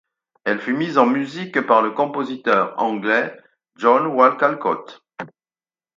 [0.45, 3.37] Elle fut mise en musique par le compositeur anglais
[3.75, 5.05] John Wall Callcott.